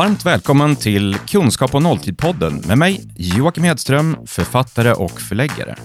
[0.00, 5.76] Varmt välkommen till Kunskap och nolltid-podden med mig, Joakim Hedström, författare och förläggare.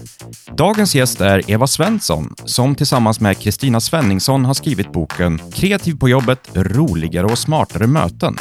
[0.56, 6.08] Dagens gäst är Eva Svensson som tillsammans med Kristina Svenningsson har skrivit boken Kreativ på
[6.08, 8.36] jobbet, roligare och smartare möten.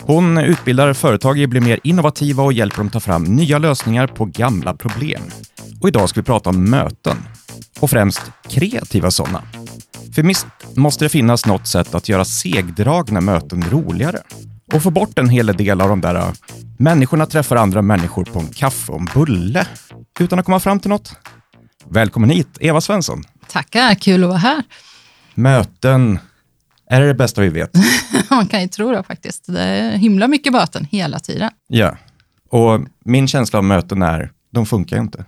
[0.00, 4.06] Hon utbildar företag i att bli mer innovativa och hjälper dem ta fram nya lösningar
[4.06, 5.22] på gamla problem.
[5.80, 7.16] Och idag ska vi prata om möten.
[7.80, 9.42] Och främst kreativa sådana.
[10.14, 14.18] För visst måste det finnas något sätt att göra segdragna möten roligare
[14.72, 16.32] och få bort en hel del av de där äh,
[16.78, 19.66] människorna träffar andra människor på en kaffe och en bulle
[20.20, 21.16] utan att komma fram till något.
[21.88, 23.22] Välkommen hit, Eva Svensson.
[23.48, 24.62] Tackar, kul att vara här.
[25.34, 26.18] Möten,
[26.90, 27.70] är det det bästa vi vet?
[28.30, 29.44] Man kan ju tro det faktiskt.
[29.46, 31.50] Det är himla mycket möten hela tiden.
[31.68, 31.96] Ja,
[32.50, 35.24] och min känsla av möten är, de funkar ju inte.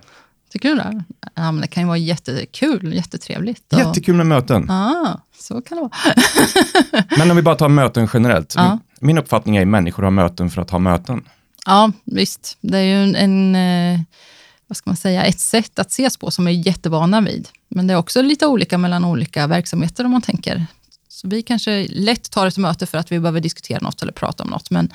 [0.51, 1.03] Tycker du det?
[1.35, 3.73] Ja, men det kan ju vara jättekul, jättetrevligt.
[3.73, 3.79] Och...
[3.79, 4.65] Jättekul med möten.
[4.67, 7.05] Ja, så kan det vara.
[7.17, 8.53] men om vi bara tar möten generellt.
[8.57, 8.79] Ja.
[9.05, 11.23] Min uppfattning är att människor har möten för att ha möten.
[11.65, 12.57] Ja, visst.
[12.61, 13.99] Det är ju en, en eh,
[14.67, 17.47] vad ska man säga, ett sätt att ses på som är jättevana vid.
[17.67, 20.65] Men det är också lite olika mellan olika verksamheter om man tänker.
[21.07, 24.43] Så vi kanske lätt tar ett möte för att vi behöver diskutera något eller prata
[24.43, 24.69] om något.
[24.69, 24.91] Men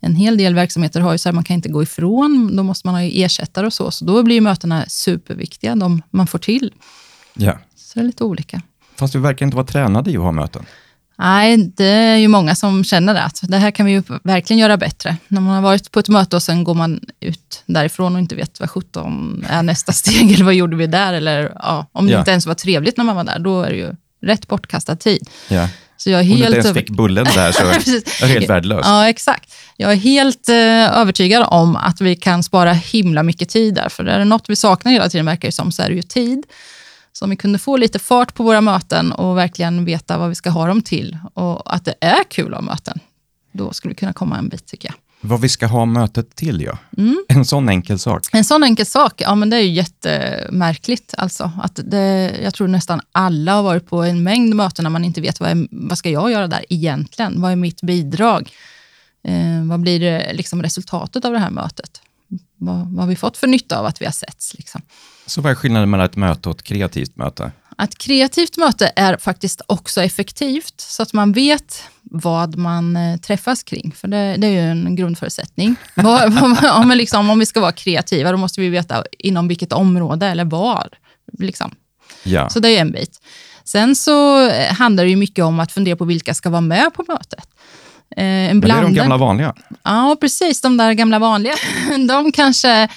[0.00, 2.88] en hel del verksamheter har ju så här, man kan inte gå ifrån, då måste
[2.88, 3.90] man ha ersättare och så.
[3.90, 6.72] Så då blir mötena superviktiga, de man får till.
[7.34, 7.58] Ja.
[7.76, 8.62] Så det är lite olika.
[8.96, 10.66] Fast vi verkar inte vara tränade i att ha möten.
[11.18, 14.60] Nej, det är ju många som känner det, att det här kan vi ju verkligen
[14.60, 15.16] göra bättre.
[15.28, 18.34] När man har varit på ett möte och sen går man ut därifrån och inte
[18.34, 21.12] vet vad sjutton är nästa steg, eller vad gjorde vi där?
[21.12, 22.18] Eller ja, om det Ja.
[22.18, 25.28] inte ens var trevligt när man var där, då är det ju rätt bortkastad tid.
[25.48, 25.68] Ja.
[25.96, 27.62] Så jag är Om du helt inte ens fick bullen där så
[28.24, 28.88] är det helt värdelöst.
[28.88, 29.54] Ja, exakt.
[29.76, 33.88] Jag är helt eh, övertygad om att vi kan spara himla mycket tid där.
[33.88, 36.02] För är det något vi saknar hela tiden, verkar det som, så är det ju
[36.02, 36.42] tid.
[37.18, 40.34] Så om vi kunde få lite fart på våra möten och verkligen veta vad vi
[40.34, 43.00] ska ha dem till och att det är kul att ha möten,
[43.52, 44.94] då skulle vi kunna komma en bit tycker jag.
[45.28, 46.78] Vad vi ska ha mötet till, ja.
[46.96, 47.24] Mm.
[47.28, 48.22] En sån enkel sak.
[48.32, 51.14] En sån enkel sak, ja men det är ju jättemärkligt.
[51.18, 55.04] Alltså, att det, jag tror nästan alla har varit på en mängd möten när man
[55.04, 57.40] inte vet vad, är, vad ska jag göra där egentligen?
[57.40, 58.50] Vad är mitt bidrag?
[59.24, 62.00] Eh, vad blir det, liksom, resultatet av det här mötet?
[62.56, 64.54] Vad, vad har vi fått för nytta av att vi har setts?
[64.54, 64.82] Liksom?
[65.26, 67.52] Så vad är skillnaden mellan ett möte och ett kreativt möte?
[67.82, 73.62] Ett kreativt möte är faktiskt också effektivt, så att man vet vad man eh, träffas
[73.62, 73.92] kring.
[73.96, 75.76] För det, det är ju en grundförutsättning.
[76.74, 80.44] Om, liksom, om vi ska vara kreativa, då måste vi veta inom vilket område eller
[80.44, 80.88] var.
[81.38, 81.74] Liksom.
[82.22, 82.48] Ja.
[82.48, 83.20] Så det är en bit.
[83.64, 86.94] Sen så eh, handlar det ju mycket om att fundera på vilka ska vara med
[86.94, 87.48] på mötet.
[88.16, 89.54] Eh, en Men det är de gamla vanliga.
[89.82, 90.60] Ja, precis.
[90.60, 91.54] De där gamla vanliga.
[92.08, 92.88] De kanske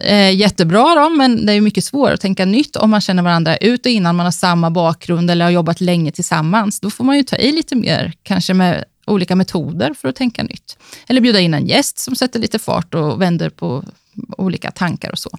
[0.00, 3.56] eh, jättebra, då, men det är mycket svårare att tänka nytt om man känner varandra
[3.56, 6.80] ut och innan man har samma bakgrund eller har jobbat länge tillsammans.
[6.80, 10.42] Då får man ju ta i lite mer, kanske med olika metoder för att tänka
[10.42, 10.78] nytt.
[11.06, 13.84] Eller bjuda in en gäst som sätter lite fart och vänder på
[14.38, 15.30] olika tankar och så.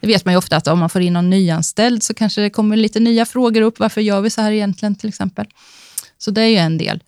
[0.00, 2.50] Det vet man ju ofta att om man får in någon nyanställd så kanske det
[2.50, 3.78] kommer lite nya frågor upp.
[3.78, 5.46] Varför gör vi så här egentligen till exempel?
[6.18, 7.02] Så det är ju en del.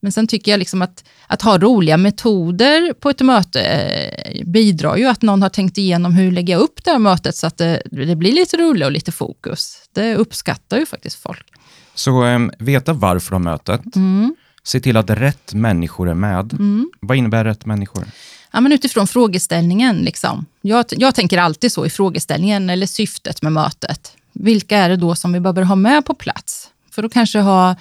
[0.00, 4.96] Men sen tycker jag liksom att, att ha roliga metoder på ett möte eh, bidrar
[4.96, 7.82] ju att någon har tänkt igenom hur lägga upp det här mötet så att det,
[7.90, 9.82] det blir lite rulle och lite fokus.
[9.92, 11.46] Det uppskattar ju faktiskt folk.
[11.94, 13.96] Så äm, veta varför de mötet.
[13.96, 14.34] Mm.
[14.62, 16.52] Se till att rätt människor är med.
[17.00, 18.04] Vad innebär rätt människor?
[18.50, 19.96] Ja, men utifrån frågeställningen.
[19.96, 20.46] Liksom.
[20.60, 24.12] Jag, jag tänker alltid så i frågeställningen eller syftet med mötet.
[24.32, 26.70] Vilka är det då som vi behöver ha med på plats?
[26.90, 27.76] För att kanske ha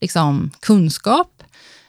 [0.00, 1.41] liksom, kunskap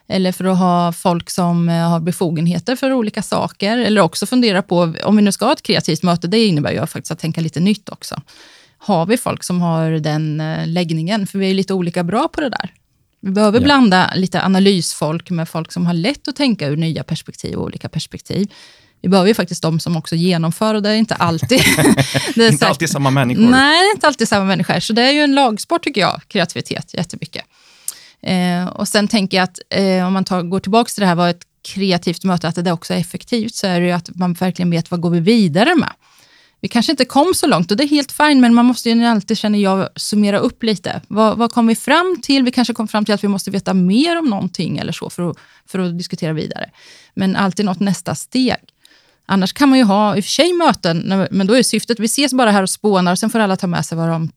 [0.08, 3.78] eller för att ha folk som eh, har befogenheter för olika saker.
[3.78, 6.88] Eller också fundera på, om vi nu ska ha ett kreativt möte, det innebär ju
[6.88, 8.22] faktiskt att tänka lite nytt också.
[8.78, 11.28] Har vi folk som har den eh, läggningen?
[11.28, 12.74] För vi är lite olika bra på det där.
[13.22, 13.64] Vi behöver Ja.
[13.64, 17.90] blanda lite analysfolk med folk som har lätt att tänka ur nya perspektiv och olika
[17.90, 18.52] perspektiv.
[19.02, 21.60] Vi behöver ju faktiskt de som också genomför och det är inte alltid...
[22.36, 23.42] det är Inte alltid samma människor.
[23.42, 24.80] Nej, inte alltid samma människor.
[24.80, 27.44] Så det är ju en lagsport tycker jag, kreativitet, jättemycket.
[28.24, 31.16] Eh, och sen tänker jag att eh, om man tar, går tillbaka till det här
[31.16, 34.34] vad ett kreativt möte, att det också är effektivt, så är det ju att man
[34.34, 35.92] verkligen vet vad går vi vidare med.
[36.62, 39.06] Vi kanske inte kom så långt och det är helt fint, men man måste ju
[39.06, 41.02] alltid, känner jag, summera upp lite.
[41.08, 42.44] Vad, vad kom vi fram till?
[42.44, 45.30] Vi kanske kom fram till att vi måste veta mer om någonting eller så för
[45.30, 46.70] att, för att diskutera vidare.
[47.14, 48.58] Men alltid något nästa steg.
[49.26, 52.06] Annars kan man ju ha i och för sig möten, men då är syftet, vi
[52.06, 54.32] ses bara här och spånar och sen får alla ta med sig vad de,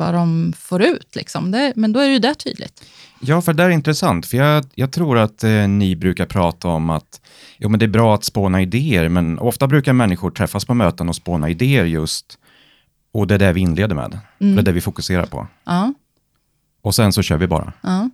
[0.00, 1.16] vad de får ut.
[1.16, 1.50] Liksom.
[1.50, 2.84] Det, men då är ju det tydligt.
[3.20, 4.26] Ja, för det där är intressant.
[4.26, 7.20] För jag, jag tror att eh, ni brukar prata om att
[7.58, 11.08] jo, men det är bra att spåna idéer, men ofta brukar människor träffas på möten
[11.08, 12.38] och spåna idéer just.
[13.12, 14.18] Och det är det vi inleder med.
[14.40, 14.54] Mm.
[14.54, 15.46] Det är det vi fokuserar på.
[15.64, 15.94] Ja,
[16.82, 17.72] Och sen så kör vi bara.
[17.82, 18.10] ja.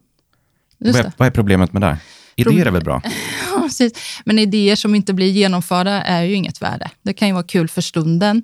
[0.78, 0.98] Vad det.
[0.98, 1.98] är, vad är problemet med det?
[2.36, 3.02] Idéer är väl bra?
[3.62, 4.20] precis.
[4.24, 6.90] Men idéer som inte blir genomförda är ju inget värde.
[7.02, 8.42] Det kan ju vara kul för stunden.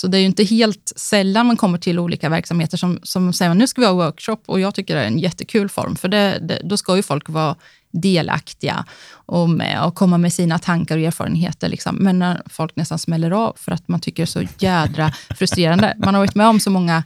[0.00, 3.54] Så det är ju inte helt sällan man kommer till olika verksamheter som, som säger
[3.54, 6.38] nu ska vi ha workshop och jag tycker det är en jättekul form för det,
[6.42, 7.56] det, då ska ju folk vara
[7.90, 11.68] delaktiga och med och komma med sina tankar och erfarenheter.
[11.68, 11.96] Liksom.
[11.96, 15.94] Men när folk nästan smäller av för att man tycker det är så jädra frustrerande.
[15.98, 17.04] Man har varit med om så många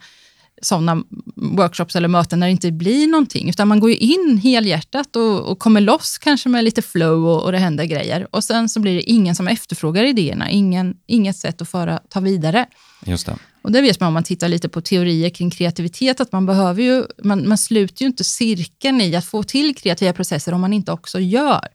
[0.64, 1.02] sådana
[1.36, 5.40] workshops eller möten när det inte blir någonting, utan man går ju in helhjärtat och,
[5.40, 8.26] och kommer loss kanske med lite flow och, och, det händer grejer.
[8.30, 12.20] Och sen så blir det ingen som efterfrågar idéerna, ingen, inget sätt att föra, ta
[12.20, 12.66] vidare.
[13.04, 13.36] Just det.
[13.62, 16.82] Och det vet man om man tittar lite på teorier kring kreativitet, att man behöver
[16.82, 20.72] ju, man, man sluter ju inte cirkeln i att få till kreativa processer om man
[20.72, 21.68] inte också gör.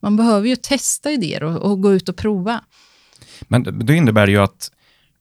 [0.00, 2.60] Man behöver ju testa idéer och, och gå ut och prova.
[3.48, 4.70] Men det innebär ju att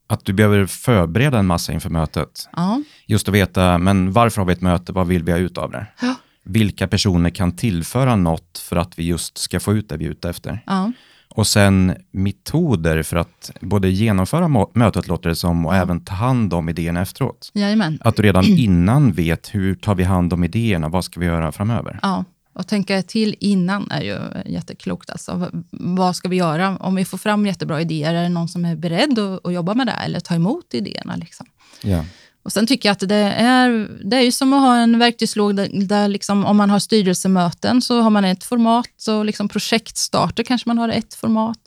[0.07, 2.49] att du behöver förbereda en massa inför mötet.
[2.55, 2.81] Ja.
[3.05, 4.91] Just att veta, men varför har vi ett möte?
[4.91, 5.87] Vad vill vi ha ut av det?
[6.01, 6.15] Ja.
[6.43, 10.09] Vilka personer kan tillföra något för att vi just ska få ut det vi är
[10.09, 10.63] ute efter?
[10.65, 10.91] Ja.
[11.29, 16.53] Och sen metoder för att både genomföra mötet, låter det som, och även ta hand
[16.53, 17.51] om idéerna efteråt.
[17.53, 17.99] Jajamän.
[18.01, 21.51] Att du redan innan vet hur tar vi hand om idéerna, vad ska vi göra
[21.51, 21.99] framöver?
[22.01, 22.23] Ja,
[22.55, 25.09] och tänka till innan är ju jätteklokt.
[25.09, 26.77] Alltså, vad ska vi göra?
[26.77, 29.73] Om vi får fram jättebra idéer, är det någon som är beredd att, att jobba
[29.73, 31.15] med det eller ta emot idéerna?
[31.15, 31.45] Liksom?
[31.81, 32.05] Ja.
[32.45, 35.63] Och Sen tycker jag att det är, det är ju som att ha en verktygslåda
[35.63, 40.43] där, där liksom, om man har styrelsemöten så har man ett format och liksom projektstarter
[40.43, 41.57] kanske man har ett format.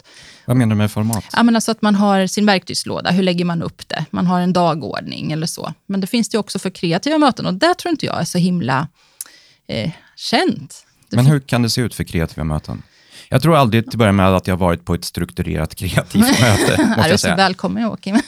[0.45, 1.25] Vad menar du med format?
[1.33, 4.05] Ja, men alltså att man har sin verktygslåda, hur lägger man upp det?
[4.11, 5.73] Man har en dagordning eller så.
[5.87, 8.39] Men det finns det också för kreativa möten och det tror inte jag är så
[8.39, 8.89] himla
[9.67, 10.85] eh, känt.
[11.11, 12.83] Men hur kan det se ut för kreativa möten?
[13.29, 16.95] Jag tror aldrig till att börja med att jag varit på ett strukturerat kreativt möte.
[16.97, 18.21] Måste är så välkommen Joakim.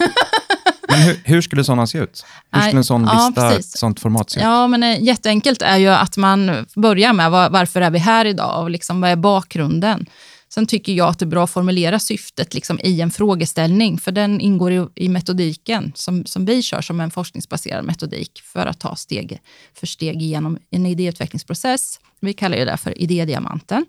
[0.88, 2.24] Men hur, hur, skulle sådana se ut?
[2.52, 3.74] Hur skulle en sån ja, lista, precis.
[3.74, 4.44] ett sånt format se ut?
[4.44, 8.24] Ja, men eh, jätteenkelt är ju att man börjar med var, varför är vi här
[8.24, 10.06] idag och liksom, vad är bakgrunden?
[10.54, 14.12] Sen tycker jag att det är bra att formulera syftet liksom, i en frågeställning, för
[14.12, 18.80] den ingår i, i metodiken som, som vi kör som en forskningsbaserad metodik för att
[18.80, 19.40] ta steg
[19.74, 22.00] för steg igenom en idéutvecklingsprocess.
[22.20, 23.86] Vi kallar det för idédiamanten.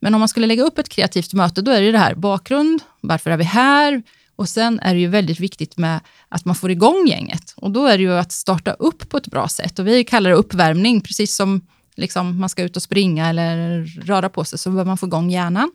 [0.00, 2.82] Men om man skulle lägga upp ett kreativt möte, då är det det här bakgrund,
[3.00, 4.02] varför är vi här?
[4.36, 7.54] Och sen är det ju väldigt viktigt med att man får igång gänget.
[7.56, 9.78] Och då är det ju att starta upp på ett bra sätt.
[9.78, 11.66] Och vi kallar det uppvärmning, precis som
[11.98, 15.30] liksom man ska ut och springa eller röra på sig, så behöver man få igång
[15.30, 15.72] hjärnan.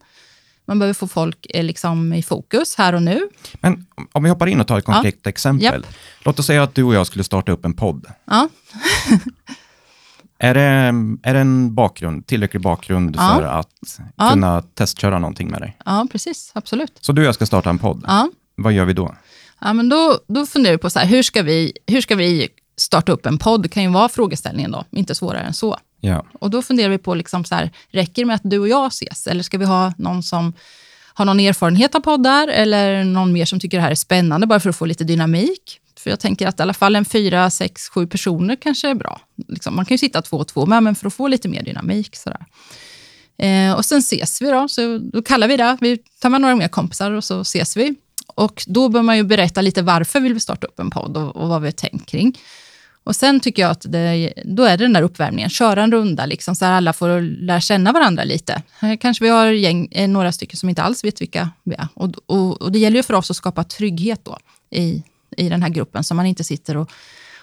[0.66, 3.30] Man behöver få folk eh, liksom i fokus här och nu.
[3.62, 5.30] Men om vi hoppar in och tar ett konkret Ja.
[5.30, 5.64] exempel.
[5.64, 5.94] Japp.
[6.26, 8.06] Låt oss säga att du och jag skulle starta upp en podd.
[8.26, 8.50] Ja,
[10.38, 10.62] Är det,
[11.30, 13.36] är det en bakgrund, tillräcklig bakgrund Ja.
[13.38, 15.78] för att kunna testköra någonting med dig?
[15.86, 16.52] ja precis.
[16.56, 16.98] Absolut.
[17.02, 18.06] Så du och jag ska starta en podd.
[18.56, 19.16] Vad gör vi då?
[19.62, 22.48] Ja, men då, då funderar vi på så här, hur ska, vi, hur ska vi
[22.78, 23.64] starta upp en podd?
[23.64, 25.78] Det kan ju vara frågeställningen då, inte svårare än så.
[26.06, 26.26] Ja.
[26.40, 28.88] Och då funderar vi på, liksom så här, räcker det med att du och jag
[28.88, 29.28] ses?
[29.28, 30.54] Eller ska vi ha någon som
[31.14, 34.60] har någon erfarenhet av poddar eller någon mer som tycker det här är spännande, bara
[34.60, 35.80] för att få lite dynamik?
[36.00, 39.22] För jag tänker att i alla fall en fyra, sex, sju personer kanske är bra.
[39.48, 41.64] Liksom, man kan ju sitta två och två med, men för att få lite mer
[41.64, 42.16] dynamik.
[42.16, 42.46] Sådär.
[43.38, 45.78] Eh, och sen ses vi då, så då kallar vi det.
[45.82, 47.96] Vi tar med några mer kompisar och så ses vi.
[48.36, 51.36] Och då bör man ju berätta lite varför vill vi starta upp en podd och,
[51.36, 52.38] och vad vi har tänkt kring.
[53.04, 56.26] Och sen tycker jag att det, då är det den där uppvärmningen, köra en runda
[56.26, 58.62] liksom, så att alla får lära känna varandra lite.
[58.80, 61.88] Här kanske vi har gäng, eh, några stycken som inte alls vet vilka vi är.
[61.94, 64.38] Och, och, och det gäller ju för oss att skapa trygghet då
[64.70, 65.04] i,
[65.38, 66.92] i den här gruppen, så man inte sitter och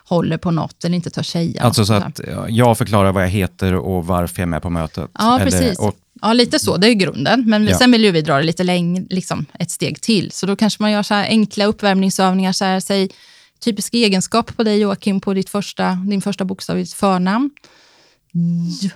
[0.05, 3.29] håller på något eller inte tar säga Alltså så att ja, jag förklarar vad jag
[3.29, 5.11] heter och varför jag är med på mötet.
[5.19, 5.79] Ja, Eller- precis.
[5.79, 6.77] och, Ja, lite så.
[6.77, 7.45] Det är grunden.
[7.47, 7.79] Men Ja.
[7.79, 10.31] sen vill ju vi dra det lite längre, liksom ett steg till.
[10.31, 12.53] Så då kanske man gör så här enkla uppvärmningsövningar.
[12.53, 13.09] Så här, säg
[13.61, 17.51] typisk egenskap på dig Joakim, på ditt första, din första bokstav i ditt förnamn.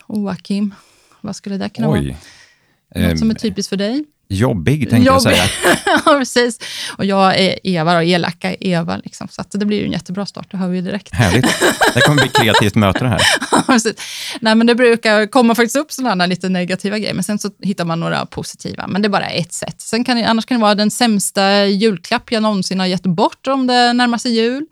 [0.08, 0.74] Joakim.
[1.20, 2.16] Vad skulle det kunna oj.
[2.94, 3.08] vara?
[3.08, 4.04] Något som är Eh, typiskt för dig?
[4.28, 5.44] Jobbig tänkte jag säga.
[5.86, 6.58] ja, precis.
[6.98, 8.96] Och jag är Eva, och elaka Eva.
[9.04, 9.28] Liksom.
[9.30, 11.14] Så att det blir ju en jättebra start, det hör vi ju direkt.
[11.14, 11.46] Härligt.
[11.94, 13.20] Det kommer bli kreativt möte det här.
[13.66, 13.94] Precis.
[14.40, 17.84] Nej, men det brukar komma faktiskt upp sådana lite negativa grejer, men sen så hittar
[17.84, 18.86] man några positiva.
[18.86, 19.80] Men det är bara ett sätt.
[19.80, 23.46] Sen kan det, annars kan det vara den sämsta julklapp jag någonsin har gett bort
[23.46, 24.66] om det närmar sig jul,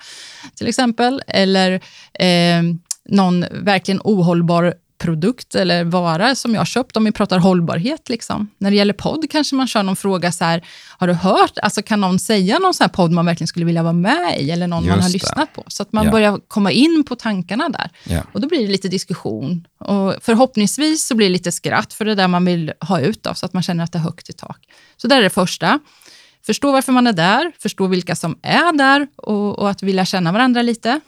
[0.56, 1.23] till exempel.
[1.26, 1.73] Eller
[2.14, 2.62] eh,
[3.09, 8.09] någon verkligen ohållbar produkt eller vara som jag har köpt, om vi pratar hållbarhet.
[8.09, 8.49] Liksom.
[8.59, 10.64] När det gäller podd kanske man kör någon fråga så här,
[10.99, 13.82] har du hört, alltså kan någon säga någon sån här podd man verkligen skulle vilja
[13.82, 15.12] vara med i, eller någon man Just har det.
[15.12, 16.11] lyssnat på, så att man Ja.
[16.11, 17.90] börjar komma in på tankarna där.
[18.04, 18.21] Ja.
[18.32, 19.66] Och då blir det lite diskussion.
[19.78, 23.26] Och förhoppningsvis så blir det lite skratt, för det är där man vill ha ut
[23.26, 24.59] av, så att man känner att det är högt i tak.
[24.97, 25.78] Så det är det första.
[26.47, 30.32] Förstå varför man är där, förstå vilka som är där och, och att vilja känna
[30.32, 31.00] varandra lite.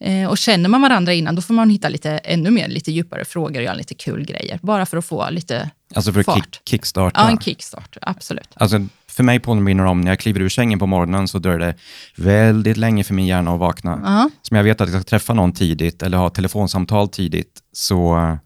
[0.00, 3.24] Eh, och känner man varandra innan, då får man hitta lite, ännu mer, lite djupare
[3.24, 4.58] frågor och göra lite kul grejer.
[4.62, 7.20] Bara för att få lite Alltså för att kick, kickstarta?
[7.20, 8.48] Ja, en kickstart, absolut.
[8.54, 11.58] Alltså, för mig påminner det om när jag kliver ur sängen på morgonen så dröjer
[11.58, 11.74] det
[12.16, 14.00] väldigt länge för min hjärna att vakna.
[14.04, 14.30] Ja.
[14.42, 18.36] Som jag vet att jag ska träffa någon tidigt eller ha telefonsamtal tidigt så,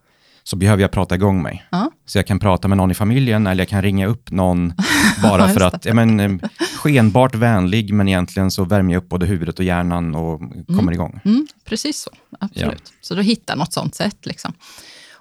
[0.45, 1.65] så behöver jag prata igång mig.
[1.71, 1.91] Ja.
[2.07, 4.73] Så jag kan prata med någon i familjen eller jag kan ringa upp någon
[5.23, 6.49] bara för att, ja, men, eh,
[6.79, 11.21] skenbart vänlig men egentligen så värmer jag upp både huvudet och hjärnan och kommer igång.
[11.25, 12.93] Mm, precis så, absolut.
[13.01, 14.27] Så då hittar något sånt sätt.
[14.27, 14.53] Liksom.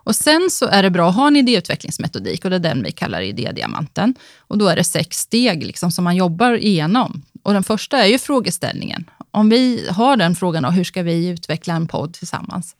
[0.07, 2.91] Och Sen så är det bra att ha en idéutvecklingsmetodik och det är den vi
[2.91, 4.15] kallar idédiamanten.
[4.37, 7.21] Och Då är det sex steg liksom som man jobbar igenom.
[7.43, 9.09] Och Den första är ju frågeställningen.
[9.31, 12.75] Om vi har den frågan, då, hur ska vi utveckla en podd tillsammans?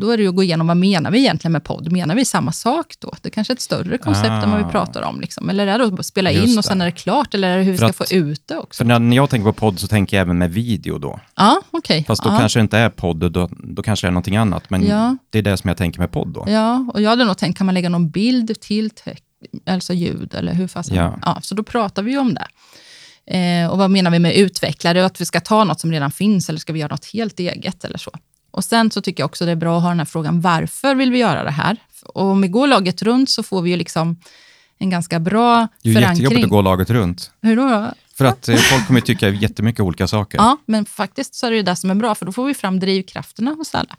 [0.00, 1.92] Då är det ju att gå igenom vad menar vi egentligen med podd?
[1.92, 3.14] Menar vi samma sak då?
[3.22, 4.68] Det kanske är ett större koncept än vad vi Ah.
[4.70, 5.20] pratar om.
[5.20, 5.50] Liksom.
[5.50, 6.62] Eller är det att spela in och det.
[6.62, 7.34] sen är det klart?
[7.34, 8.78] Eller är det hur vi För ska att- få ut det också?
[8.84, 11.20] För när jag tänker på podd så tänker jag även med video då.
[11.36, 12.04] Ja, okej.
[12.04, 12.38] Fast då ja.
[12.38, 14.70] kanske det inte är podd, då, då kanske det är någonting annat.
[14.70, 15.16] Men Ja.
[15.30, 16.44] det är det som jag tänker med podd då.
[16.48, 19.24] Ja, och jag hade nog tänkt, kan man lägga någon bild till text,
[19.66, 20.96] alltså ljud, eller hur fasen?
[20.96, 21.18] Ja.
[21.24, 22.46] Ja, så då pratar vi ju om det.
[23.26, 25.04] Eh, och vad menar vi med utvecklare?
[25.04, 27.84] Att vi ska ta något som redan finns, eller ska vi göra något helt eget
[27.84, 28.10] eller så?
[28.50, 30.94] Och sen så tycker jag också det är bra att ha den här frågan, varför
[30.94, 31.76] vill vi göra det här?
[32.06, 34.16] Och om vi går laget runt så får vi ju liksom
[34.78, 36.44] en ganska bra Det är jättejobbigt förankring.
[36.44, 37.30] att gå laget runt.
[37.42, 37.68] Hur då?
[37.68, 37.90] då?
[38.14, 40.38] För att eh, folk kommer tycka jättemycket olika saker.
[40.38, 42.54] Ja, men faktiskt så är det ju det som är bra, för då får vi
[42.54, 43.96] fram drivkrafterna hos alla.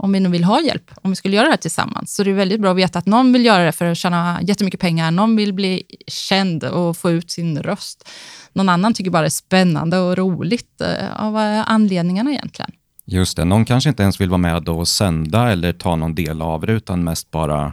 [0.00, 2.14] Om vi nu vill ha hjälp, om vi skulle göra det här tillsammans.
[2.14, 4.38] Så det är väldigt bra att veta att någon vill göra det för att tjäna
[4.42, 8.08] jättemycket pengar, någon vill bli känd och få ut sin röst.
[8.52, 10.82] Någon annan tycker bara det är spännande och roligt.
[11.18, 12.70] Ja, vad är anledningarna egentligen?
[13.10, 16.42] Just det, någon kanske inte ens vill vara med och sända eller ta någon del
[16.42, 17.72] av det, utan mest bara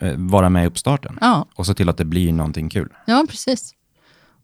[0.00, 1.18] eh, vara med i uppstarten.
[1.20, 2.88] Ja, Och se till att det blir någonting kul.
[3.06, 3.74] ja precis.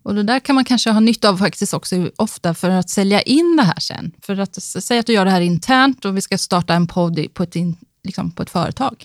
[0.02, 3.22] Och det där kan man kanske ha nytta av faktiskt också ofta för att sälja
[3.22, 4.12] in det här sen.
[4.22, 7.26] För att säga att du gör det här internt och vi ska starta en podd
[7.34, 9.04] på ett, in, liksom på ett företag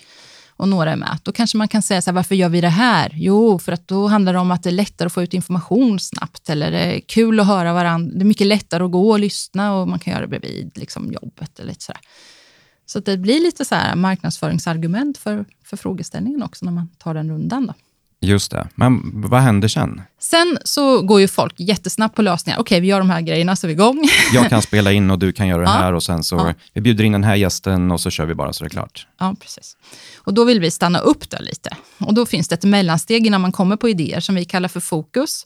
[0.61, 1.19] och några är med.
[1.23, 3.11] Då kanske man kan säga så här, varför gör vi det här?
[3.15, 5.99] Jo, för att då handlar det om att det är lättare att få ut information
[5.99, 8.13] snabbt eller det är kul att höra varandra.
[8.15, 11.11] Det är mycket lättare att gå och lyssna och man kan göra det bredvid liksom,
[11.11, 11.59] jobbet.
[11.59, 11.93] Eller lite så.
[12.85, 17.13] Så att det blir lite så här marknadsföringsargument för, för frågeställningen också när man tar
[17.13, 17.67] den rundan.
[17.67, 17.73] Då.
[18.23, 18.67] Just det.
[18.75, 20.01] Men vad händer sen?
[20.19, 22.59] Sen så går ju folk jättesnabbt på lösningar.
[22.59, 24.09] Okej, vi gör de här grejerna så är vi igång.
[24.33, 25.71] Jag kan spela in och du kan göra det Ja.
[25.71, 26.53] här och sen så Ja.
[26.73, 29.07] vi bjuder in den här gästen och så kör vi bara så det är klart.
[29.19, 29.77] Ja, precis.
[30.17, 31.69] Och då vill vi stanna upp där lite.
[31.99, 34.79] Och då finns det ett mellansteg innan man kommer på idéer som vi kallar för
[34.79, 35.45] fokus.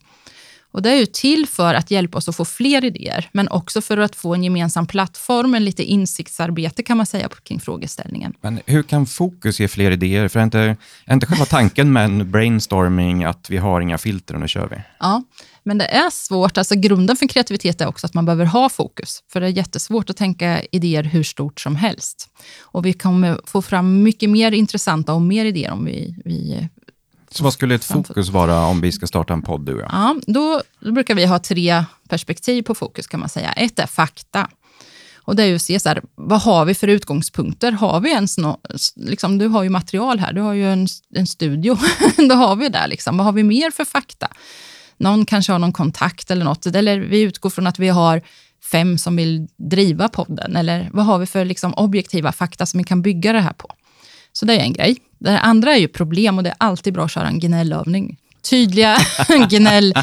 [0.76, 3.82] Och det är ju till för att hjälpa oss att få fler idéer, men också
[3.82, 8.34] för att få en gemensam plattform, en lite insiktsarbete kan man säga kring frågeställningen.
[8.42, 10.28] Men hur kan fokus ge fler idéer?
[10.28, 14.34] För är inte, är inte själva tanken med en brainstorming att vi har inga filter
[14.34, 14.76] och nu kör vi?
[15.00, 15.24] Ja,
[15.64, 16.58] men det är svårt.
[16.58, 19.24] Alltså grunden för kreativitet är också att man behöver ha fokus.
[19.32, 22.30] För det är jättesvårt att tänka idéer hur stort som helst.
[22.62, 26.70] Och vi kommer få fram mycket mer intressanta och mer idéer om vi, vi
[27.36, 29.90] Så vad skulle ett fokus vara om vi ska starta en podd, du och jag?
[29.92, 33.52] Ja, då, då brukar vi ha tre perspektiv på fokus kan man säga.
[33.52, 34.50] Ett är fakta.
[35.18, 37.72] Och det är ju att se så här, vad har vi för utgångspunkter?
[37.72, 38.58] Har vi ens nå,
[38.96, 41.78] liksom, du har ju material här, du har ju en, en studio.
[42.30, 43.18] då har vi där liksom.
[43.18, 44.28] Vad har vi mer för fakta?
[44.98, 46.66] Någon kanske har någon kontakt eller något.
[46.66, 48.22] Eller vi utgår från att vi har
[48.72, 50.56] fem som vill driva podden.
[50.56, 53.72] Eller vad har vi för liksom, objektiva fakta som vi kan bygga det här på?
[54.40, 54.98] Så det är en grej.
[55.20, 58.18] Det andra är ju problem och det är alltid bra att köra en gnällövning.
[58.50, 58.98] Tydliga
[59.50, 59.94] gnäll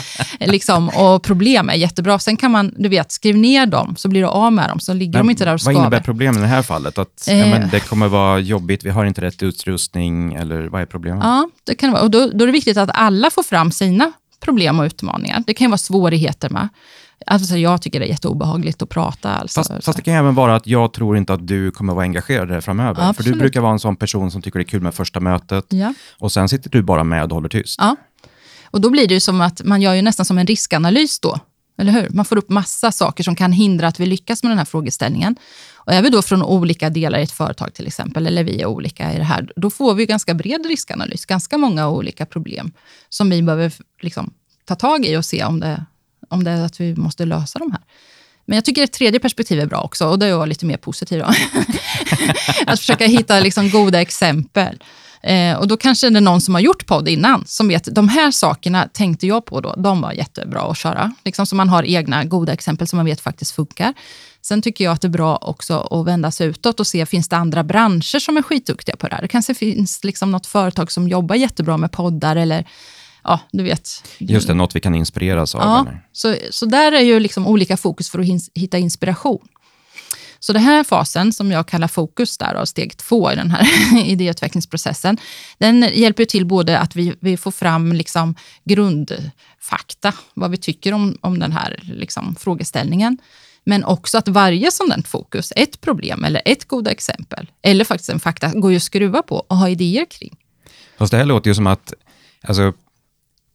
[0.41, 2.19] liksom, och problem är jättebra.
[2.19, 4.81] Sen kan man, du vet, skriv ner dem så blir du av med dem.
[4.81, 6.05] Så ligger de inte där och vad innebär skaver.
[6.05, 6.99] problemet i det här fallet?
[6.99, 7.51] Att ja, Eh.
[7.51, 11.25] men det kommer vara jobbigt, vi har inte rätt utrustning, eller vad är problemet?
[11.25, 12.03] Ja, det kan vara.
[12.03, 15.43] Och då, då är det viktigt att alla får fram sina problem och utmaningar.
[15.47, 16.69] Det kan ju vara svårigheter med.
[17.27, 19.35] Alltså, jag tycker det är jätteobehagligt att prata.
[19.35, 22.05] Alltså, Fast, fast det kan även vara att jag tror inte att du kommer vara
[22.05, 23.13] engagerad i det framöver.
[23.13, 25.67] För du brukar vara en sån person som tycker det är kul med första mötet
[25.69, 25.95] ja.
[26.19, 27.79] och sen sitter du bara med och håller tyst.
[27.79, 27.97] Ja.
[28.71, 31.39] Och då blir det ju som att man gör ju nästan som en riskanalys då.
[31.79, 32.09] Eller hur?
[32.11, 35.37] Man får upp massa saker som kan hindra att vi lyckas med den här frågeställningen.
[35.75, 38.67] Och är vi då från olika delar i ett företag till exempel, eller vi är
[38.67, 42.73] olika i det här, då får vi ganska bred riskanalys, ganska många olika problem
[43.09, 44.33] som vi behöver liksom,
[44.65, 45.85] ta tag i och se om det,
[46.33, 47.81] om det är att vi måste lösa de här.
[48.45, 50.67] Men jag tycker ett tredje perspektiv är bra också och det är att vara lite
[50.67, 51.19] mer positiv.
[51.19, 51.25] Då.
[52.67, 54.83] att försöka hitta liksom goda exempel.
[55.23, 58.09] Eh, och då kanske det är någon som har gjort podd innan, som vet de
[58.09, 61.15] här sakerna tänkte jag på då, de var jättebra att köra.
[61.25, 63.95] Liksom så man har egna goda exempel som man vet faktiskt funkar.
[64.43, 67.29] Sen tycker jag att det är bra också att vända sig utåt och se, finns
[67.29, 69.23] det andra branscher som är skitduktiga på det här?
[69.23, 72.67] Det kanske finns liksom något företag som jobbar jättebra med poddar eller
[73.25, 74.05] ja, du vet.
[74.19, 75.61] Just det, något vi kan inspireras av.
[75.61, 76.03] Ja, eller?
[76.13, 79.49] så, så där är ju liksom olika fokus för att hins- hitta inspiration.
[80.45, 83.69] Så den här fasen, som jag kallar fokus, där, av steg två i den här
[84.07, 85.17] idéutvecklingsprocessen,
[85.59, 91.19] den hjälper till både att vi, vi får fram liksom grundfakta, vad vi tycker om,
[91.21, 93.19] om den här liksom frågeställningen,
[93.65, 98.21] men också att varje sådant fokus, ett problem eller ett goda exempel, eller faktiskt en
[98.21, 100.37] fakta, går ju att skruva på och ha idéer kring.
[100.99, 101.93] Fast det här låter ju som att,
[102.43, 102.73] alltså,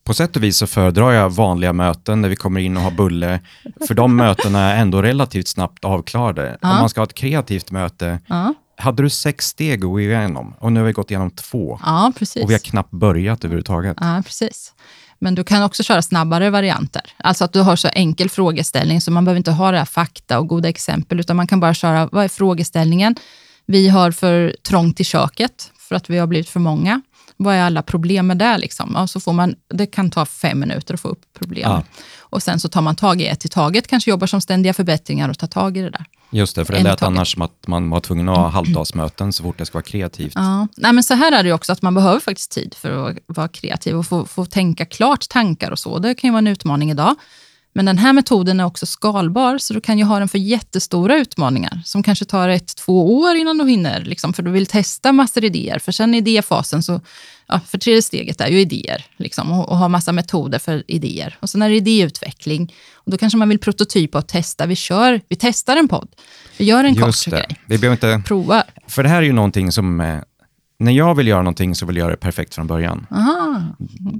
[0.07, 2.91] på sätt och vis så föredrar jag vanliga möten där vi kommer in och har
[2.91, 3.39] bulle,
[3.87, 6.57] för de mötena är ändå relativt snabbt avklarade.
[6.61, 6.71] Ja.
[6.71, 10.53] Om man ska ha ett kreativt möte, Ja, hade du sex steg att gå igenom
[10.59, 12.43] och nu har vi gått igenom två ja precis.
[12.43, 13.97] och vi har knappt börjat överhuvudtaget.
[13.99, 14.73] Ja, precis.
[15.19, 17.01] Men du kan också köra snabbare varianter.
[17.17, 20.39] Alltså att du har så enkel frågeställning, så man behöver inte ha det här fakta
[20.39, 23.15] och goda exempel, utan man kan bara köra, vad är frågeställningen?
[23.65, 27.01] Vi har för trångt i köket, för att vi har blivit för många.
[27.37, 28.57] Vad är alla problem med det?
[28.57, 28.91] Liksom?
[28.95, 31.71] Ja, så får man, det kan ta fem minuter att få upp problem.
[31.71, 31.83] Ja.
[32.19, 35.29] Och sen så tar man tag i ett i taget, kanske jobbar som ständiga förbättringar
[35.29, 36.05] och tar tag i det där.
[36.29, 39.33] Just det, för det En lät annars som att man var tvungen att ha halvdagsmöten
[39.33, 40.33] så fort det ska vara kreativt.
[40.35, 40.67] Ja.
[40.77, 43.47] Nej, men så här är det också, att man behöver faktiskt tid för att vara
[43.47, 45.99] kreativ och få, få tänka klart tankar och så.
[45.99, 47.15] Det kan ju vara en utmaning idag.
[47.77, 51.17] Men den här metoden är också skalbar, så du kan ju ha den för jättestora
[51.17, 55.11] utmaningar som kanske tar ett, två år innan du hinner, liksom, för du vill testa
[55.11, 55.79] massor idéer.
[55.79, 57.01] För sen i idéfasen, så,
[57.47, 61.37] ja, för tredje steget är ju idéer liksom, och, och ha massa metoder för idéer.
[61.39, 62.73] Och sen är det idéutveckling.
[62.93, 64.65] Och då kanske man vill prototypa och testa.
[64.65, 66.07] Vi, kör, vi testar en podd.
[66.57, 67.31] Vi gör en kort Just det.
[67.31, 67.59] grej.
[67.65, 68.63] Vi behöver inte, Provar.
[68.87, 70.19] för det här är ju någonting som, eh,
[70.79, 73.07] när jag vill göra någonting så vill jag göra det perfekt från början.
[73.11, 73.61] Aha.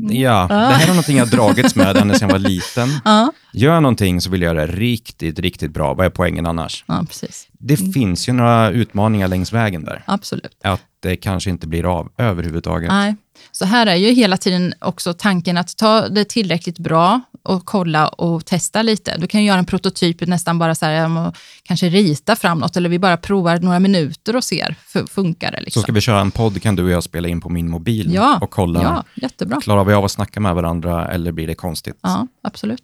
[0.10, 2.90] Ja, det här är någonting jag dragits med ända sedan jag var liten.
[3.06, 5.94] Ja, Gör någonting så vill jag göra det riktigt, riktigt bra.
[5.94, 6.84] Vad är poängen annars?
[6.88, 7.48] ja, precis.
[7.52, 10.04] Det finns ju några utmaningar längs vägen där.
[10.08, 10.58] Absolut.
[10.64, 12.90] Att det kanske inte blir av överhuvudtaget.
[12.90, 13.16] Nej.
[13.51, 18.08] Så här är ju hela tiden också tanken att ta det tillräckligt bra och kolla
[18.08, 19.17] och testa lite.
[19.17, 22.89] Du kan ju göra en prototyp nästan bara så här, kanske rita fram något eller
[22.89, 24.76] vi bara provar några minuter och ser,
[25.10, 25.58] funkar det?
[25.58, 25.84] Så Liksom.
[25.84, 28.39] ska vi köra en podd kan du och jag spela in på min mobil ja,
[28.41, 29.62] och kolla, ja, jättebra.
[29.62, 32.00] klarar vi av att snacka med varandra eller blir det konstigt?
[32.02, 32.84] Ja, absolut.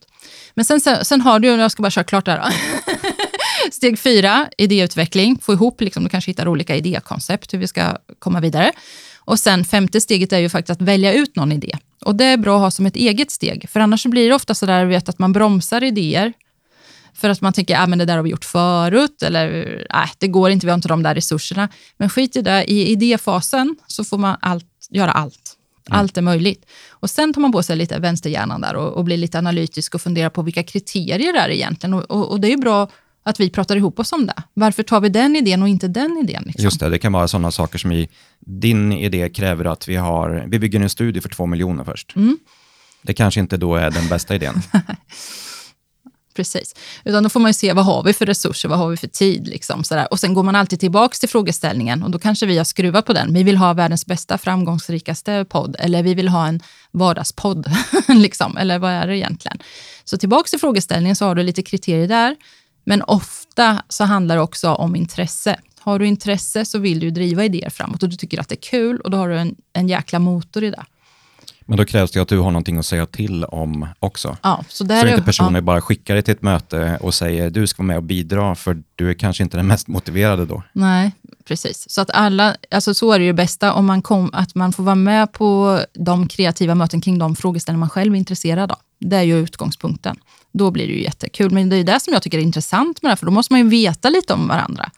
[0.56, 2.44] Men sen, sen, sen har du, jag ska bara köra klart där då.
[3.72, 5.39] Steg fyra, idéutveckling.
[5.42, 8.72] Få ihop, liksom, du kanske hittar olika idékoncept hur vi ska komma vidare.
[9.26, 11.78] Och sen femte steget är ju faktiskt att välja ut någon idé.
[12.06, 14.54] Och det är bra att ha som ett eget steg, för annars blir det ofta
[14.54, 16.34] så där vet, att man bromsar idéer.
[17.16, 19.48] För att man tänker, ah, men det där har vi gjort förut, eller
[19.94, 21.70] nej, det går inte, vi har inte de där resurserna.
[21.98, 25.58] Men skit i det, i idéfasen så får man allt, göra allt.
[25.90, 26.66] Allt är möjligt.
[26.90, 30.02] Och sen tar man på sig lite vänsterhjärnan där och, och blir lite analytisk och
[30.02, 31.94] funderar på vilka kriterier det är egentligen.
[31.94, 32.90] Och, och, och det är ju bra
[33.24, 34.44] att vi pratar ihop oss om det.
[34.54, 36.44] Varför tar vi den idén och inte den idén?
[36.46, 36.64] Liksom?
[36.64, 38.10] Just det, det kan vara sådana saker som i
[38.40, 42.16] din idé kräver att vi har, vi bygger en studio för två miljoner först.
[42.16, 42.38] Mm.
[43.02, 44.62] Det kanske inte då är den bästa idén.
[46.36, 46.76] Precis.
[47.04, 49.08] Utan då får man ju se vad har vi för resurser, vad har vi för
[49.08, 49.48] tid.
[49.48, 50.08] Liksom, sådär.
[50.12, 53.14] Och sen går man alltid tillbaka till frågeställningen och då kanske vi har skruvat på
[53.14, 53.34] den.
[53.34, 56.60] Vi vill ha världens bästa, framgångsrikaste podd eller vi vill ha en
[56.92, 57.66] vardagspodd.
[58.08, 58.58] liksom.
[58.58, 59.60] Eller vad är det egentligen?
[60.04, 62.36] Så tillbaka till frågeställningen så har du lite kriterier där.
[62.84, 65.60] Men ofta så handlar det också om intresse.
[65.80, 68.69] Har du intresse så vill du driva idéer framåt och du tycker att det är
[68.69, 70.84] kul och då har du en, en jäkla motor i det.
[71.65, 74.38] Men då krävs det att du har någonting att säga till om också.
[74.41, 75.62] Ja, så där Så inte personer ja.
[75.62, 78.84] bara skickar dig till ett möte och säger du ska vara med och bidra för
[78.96, 80.63] du är kanske inte den mest motiverade då.
[80.74, 81.12] Nej,
[81.46, 81.89] precis.
[81.89, 84.84] Så att alla, alltså så är det ju bästa, om man kom, att man får
[84.84, 88.78] vara med på de kreativa möten kring de frågeställningar man själv är intresserad av.
[89.00, 90.17] Det är ju utgångspunkten.
[90.54, 91.52] Då blir det ju jättekul.
[91.52, 93.54] Men det är det som jag tycker är intressant med det här, för då måste
[93.54, 94.92] man ju veta lite om varandra.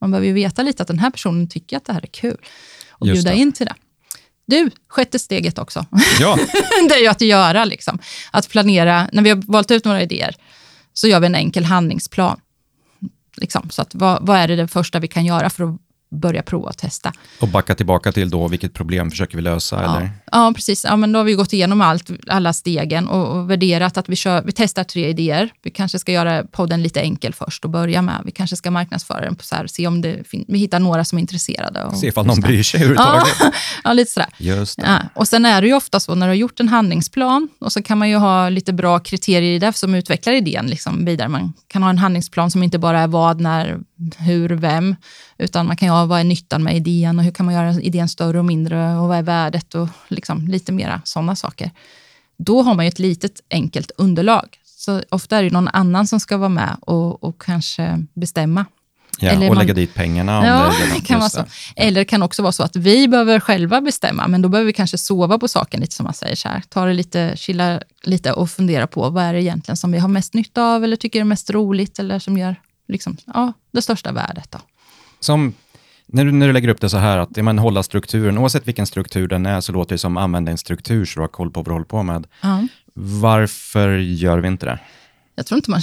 [0.00, 2.36] Man behöver ju veta lite att den här personen tycker att det här är kul
[2.90, 3.36] och Just bjuda det.
[3.36, 3.74] in till det.
[4.46, 5.86] Du, sjätte steget också.
[6.20, 6.38] Ja,
[6.88, 7.98] det är ju att göra, liksom.
[8.30, 9.08] att planera.
[9.12, 10.36] När vi har valt ut några idéer
[10.92, 12.40] så gör vi en enkel handlingsplan.
[13.36, 13.70] Liksom.
[13.70, 16.68] Så att vad, vad är det, det första vi kan göra för att börja prova
[16.68, 17.12] och testa?
[17.40, 20.10] och backa tillbaka till då vilket problem försöker vi lösa Ja, eller?
[20.32, 20.84] ja precis.
[20.84, 24.16] Ja, men då har vi gått igenom allt, alla stegen och, och värderat att vi,
[24.16, 25.50] kör, vi testar tre idéer.
[25.62, 28.20] Vi kanske ska göra podden lite enkel först och börja med.
[28.24, 31.18] Vi kanske ska marknadsföra den på så här, se om det vi hittar några som
[31.18, 31.84] är intresserade.
[31.84, 33.54] Och, Se ifall någon bryr sig Ja, överhuvudtaget.
[33.84, 34.28] ja, lite sådär.
[34.38, 34.86] Just det.
[34.86, 37.72] Ja, och sen är det ju ofta så när du har gjort en handlingsplan och
[37.72, 41.28] så kan man ju ha lite bra kriterier i det som utvecklar idén liksom vidare.
[41.28, 43.78] Man kan ha en handlingsplan som inte bara är vad, när,
[44.18, 44.96] hur, vem,
[45.38, 47.72] utan man kan ju ha vad är nyttan med idén och hur kan man göra
[47.72, 51.70] idén större och mindre och vad är värdet och liksom lite mera sådana saker.
[52.38, 54.58] Då har man ju ett litet enkelt underlag.
[54.64, 58.64] Så ofta är det någon annan som ska vara med och, och kanske bestämma
[59.18, 61.44] Ja, eller och man- lägga dit pengarna om Ja, det kan vara så.
[61.76, 64.72] Eller det kan också vara så att vi behöver själva bestämma, men då behöver vi
[64.72, 66.36] kanske sova på saken lite som man säger.
[66.36, 66.62] Så här.
[66.68, 70.08] Ta det lite, chilla lite och fundera på vad är det egentligen som vi har
[70.08, 72.56] mest nytta av eller tycker är mest roligt eller som gör
[72.88, 74.50] liksom, ja, det största värdet.
[74.50, 74.58] Då.
[75.26, 75.54] Som
[76.06, 78.68] när du, när du lägger upp det så här, att ja, men hålla strukturen, oavsett
[78.68, 81.50] vilken struktur den är, så låter det som använda en struktur så du har koll
[81.50, 82.26] på vad du håller på med.
[82.40, 82.66] Ja.
[82.94, 84.78] Varför gör vi inte det?
[85.38, 85.80] Jag tror inte man,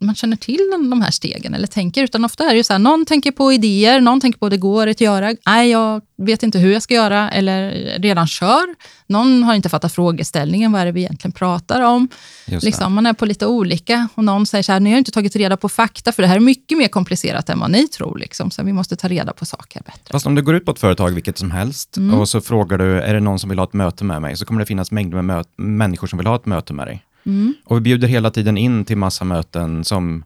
[0.00, 2.78] man känner till de här stegen eller tänker, utan ofta är det ju så här,
[2.78, 5.34] någon tänker på idéer, någon tänker på det går att göra.
[5.46, 8.64] Nej, jag vet inte hur jag ska göra eller redan kör.
[9.06, 12.08] Någon har inte fattat frågeställningen, vad är det vi egentligen pratar om?
[12.46, 15.36] Liksom, man är på lite olika och någon säger så här, ni har inte tagit
[15.36, 18.18] reda på fakta, för det här är mycket mer komplicerat än vad ni tror.
[18.18, 20.12] Liksom, så vi måste ta reda på saker bättre.
[20.12, 22.20] Fast om du går ut på ett företag, vilket som helst, mm.
[22.20, 24.36] och så frågar du, är det någon som vill ha ett möte med mig?
[24.36, 27.04] Så kommer det finnas mängder med människor som vill ha ett möte med dig.
[27.26, 27.54] Mm.
[27.64, 30.24] Och vi bjuder hela tiden in till massa möten som,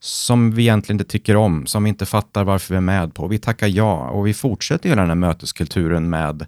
[0.00, 3.28] som vi egentligen inte tycker om, som vi inte fattar varför vi är med på.
[3.28, 6.46] Vi tackar ja och vi fortsätter hela den här möteskulturen med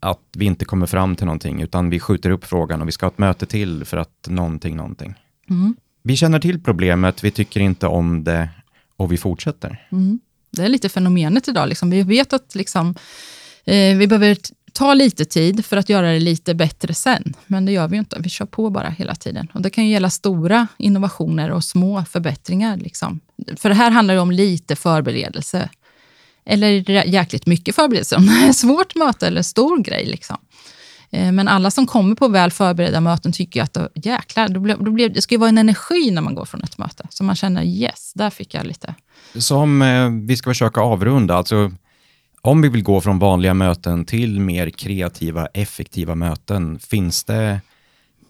[0.00, 3.06] att vi inte kommer fram till någonting, utan vi skjuter upp frågan och vi ska
[3.06, 5.14] ha ett möte till för att någonting, någonting.
[5.50, 5.76] Mm.
[6.02, 8.48] Vi känner till problemet, vi tycker inte om det
[8.96, 9.86] och vi fortsätter.
[9.92, 10.20] Mm.
[10.50, 11.68] Det är lite fenomenet idag.
[11.68, 11.90] Liksom.
[11.90, 12.94] Vi vet att liksom,
[13.64, 14.36] eh, vi behöver
[14.72, 17.34] ta lite tid för att göra det lite bättre sen.
[17.46, 18.16] Men det gör vi ju inte.
[18.20, 19.48] Vi kör på bara hela tiden.
[19.54, 22.76] Och Det kan ju gälla stora innovationer och små förbättringar.
[22.76, 23.20] Liksom.
[23.56, 25.68] För det här handlar ju om lite förberedelse.
[26.44, 26.68] Eller
[27.06, 28.16] jäkligt mycket förberedelse.
[28.16, 30.06] Om det är ett svårt möte eller stor grej.
[30.06, 30.36] Liksom.
[31.10, 34.90] Eh, men alla som kommer på väl förberedda möten tycker att jäklar, då blir, då
[34.90, 37.06] blir, det ska ju vara en energi när man går från ett möte.
[37.10, 38.94] Så man känner yes, där fick jag lite...
[39.34, 41.72] Som eh, vi ska försöka avrunda, alltså
[42.42, 47.60] om vi vill gå från vanliga möten till mer kreativa, effektiva möten, finns det,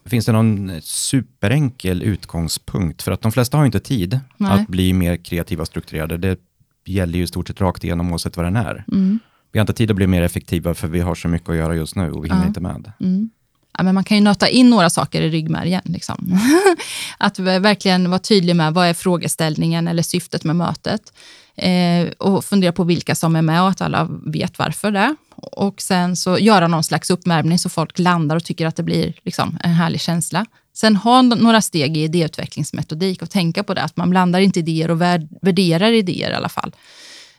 [0.04, 3.02] finns det någon superenkel utgångspunkt?
[3.02, 4.50] För att de flesta har inte tid Nej.
[4.50, 6.16] att bli mer kreativa och strukturerade.
[6.16, 6.38] Det
[6.84, 8.84] gäller ju i stort sett rakt igenom oavsett vad den är.
[8.92, 9.18] Mm.
[9.52, 11.74] Vi har inte tid att bli mer effektiva för vi har så mycket att göra
[11.74, 12.48] just nu och vi hinner ja.
[12.48, 12.92] inte med.
[13.00, 13.30] Mm.
[13.78, 15.82] Ja, men man kan ju nöta in några saker i ryggmärgen.
[15.84, 16.38] Liksom.
[17.18, 21.12] att verkligen vara tydlig med vad är frågeställningen eller syftet med mötet
[21.56, 25.16] eh, och fundera på vilka som är med och att alla vet varför det.
[25.36, 29.14] Och sen så göra någon slags uppvärmning så folk landar och tycker att det blir
[29.22, 30.46] liksom, en härlig känsla.
[30.72, 34.90] Sen ha några steg i idéutvecklingsmetodik och tänka på det, att man blandar inte idéer
[34.90, 36.74] och värderar idéer i alla fall.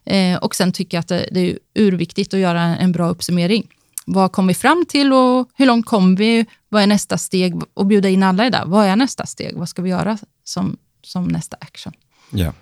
[0.03, 3.67] Eh, och sen tycker jag att det, det är urviktigt att göra en bra uppsummering.
[4.05, 6.45] Vad kom vi fram till och hur långt kom vi?
[6.69, 7.61] Vad är nästa steg?
[7.73, 8.63] Och bjuda in alla i det.
[8.65, 9.57] Vad är nästa steg?
[9.57, 11.93] Vad ska vi göra som, som nästa action?
[12.29, 12.53] Ja.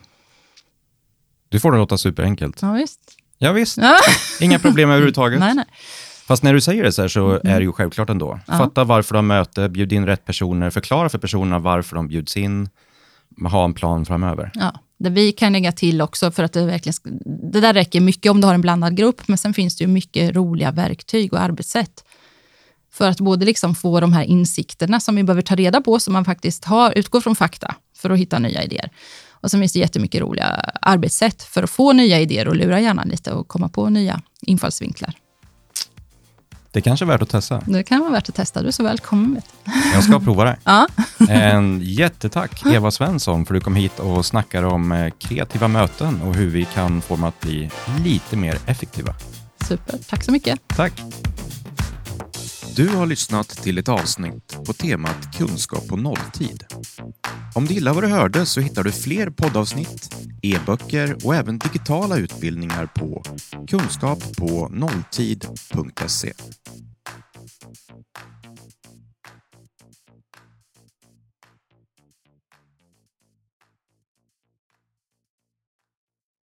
[1.49, 2.61] Du får det låta superenkelt.
[2.61, 2.99] Ja, visst.
[3.37, 3.77] Ja, visst.
[4.39, 5.39] Inga problem överhuvudtaget.
[5.45, 5.65] nej, nej.
[6.27, 7.41] Fast när du säger det så här så mm.
[7.43, 8.39] är det ju självklart ändå.
[8.47, 8.57] Ja.
[8.57, 12.69] Fatta varför de möte, bjud in rätt personer, förklara för personerna varför de bjuds in,
[13.51, 14.51] ha en plan framöver.
[14.53, 17.19] Ja, det vi kan lägga till också, för att det verkligen,
[17.51, 19.87] det där räcker mycket om du har en blandad grupp, men sen finns det ju
[19.87, 22.03] mycket roliga verktyg och arbetssätt.
[22.91, 26.11] För att både liksom få de här insikterna som vi behöver ta reda på, så
[26.11, 28.89] man faktiskt har, utgår från fakta för att hitta nya idéer.
[29.41, 30.45] Och sen finns det jättemycket roliga
[30.81, 35.13] arbetssätt för att få nya idéer och lura hjärnan lite och komma på nya infallsvinklar.
[36.71, 37.61] Det kanske är värt att testa.
[37.67, 38.61] Det kan vara värt att testa.
[38.61, 39.41] Du är så välkommen.
[39.93, 40.57] Jag ska prova det.
[40.63, 40.87] ja.
[41.29, 46.21] En jättetack Eva Svensson för att du kom hit och snackade om eh, kreativa möten
[46.21, 47.69] och hur vi kan få dem att bli
[48.03, 49.15] lite mer effektiva.
[49.67, 49.99] Super.
[50.09, 50.59] Tack så mycket.
[50.67, 50.93] Tack.
[52.79, 56.65] Du har lyssnat till ett avsnitt på temat Kunskap på nolltid.
[57.55, 62.17] Om du gillar vad du hörde så hittar du fler poddavsnitt, e-böcker och även digitala
[62.17, 63.23] utbildningar på
[63.67, 66.33] kunskappånolltid.se.